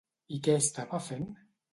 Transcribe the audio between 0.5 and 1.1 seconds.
estava